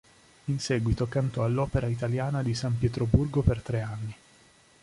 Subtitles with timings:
[0.45, 4.15] In seguito cantò all'Opera Italiana di San Pietroburgo per tre anni.